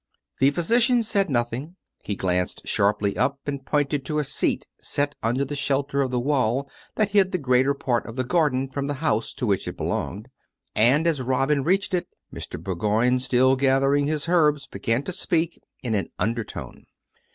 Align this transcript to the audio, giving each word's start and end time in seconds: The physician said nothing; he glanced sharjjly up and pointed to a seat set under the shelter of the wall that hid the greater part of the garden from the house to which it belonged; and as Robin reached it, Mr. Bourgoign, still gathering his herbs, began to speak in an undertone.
The 0.39 0.49
physician 0.49 1.03
said 1.03 1.29
nothing; 1.29 1.75
he 2.03 2.15
glanced 2.15 2.65
sharjjly 2.65 3.15
up 3.17 3.37
and 3.45 3.63
pointed 3.63 4.03
to 4.05 4.17
a 4.17 4.23
seat 4.23 4.65
set 4.81 5.13
under 5.21 5.45
the 5.45 5.55
shelter 5.55 6.01
of 6.01 6.09
the 6.09 6.19
wall 6.19 6.67
that 6.95 7.09
hid 7.11 7.31
the 7.31 7.37
greater 7.37 7.75
part 7.75 8.07
of 8.07 8.15
the 8.15 8.23
garden 8.23 8.67
from 8.67 8.87
the 8.87 8.95
house 8.95 9.31
to 9.35 9.45
which 9.45 9.67
it 9.67 9.77
belonged; 9.77 10.29
and 10.73 11.05
as 11.05 11.21
Robin 11.21 11.63
reached 11.63 11.93
it, 11.93 12.07
Mr. 12.33 12.59
Bourgoign, 12.59 13.19
still 13.19 13.55
gathering 13.55 14.07
his 14.07 14.27
herbs, 14.27 14.65
began 14.65 15.03
to 15.03 15.11
speak 15.11 15.61
in 15.83 15.93
an 15.93 16.09
undertone. 16.17 16.87